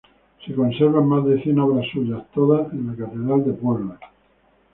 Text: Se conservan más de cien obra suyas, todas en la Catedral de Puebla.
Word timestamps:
Se 0.43 0.55
conservan 0.55 1.07
más 1.07 1.23
de 1.25 1.43
cien 1.43 1.59
obra 1.59 1.83
suyas, 1.93 2.23
todas 2.33 2.73
en 2.73 2.87
la 2.87 2.95
Catedral 2.95 3.45
de 3.45 3.53
Puebla. 3.53 3.99